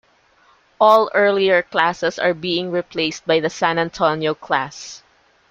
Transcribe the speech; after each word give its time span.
All 0.79 1.11
earlier 1.13 1.61
classes 1.61 2.17
are 2.17 2.33
being 2.33 2.71
replaced 2.71 3.27
by 3.27 3.39
the 3.39 3.51
"San 3.51 3.77
Antonio" 3.77 4.33
class. 4.33 5.03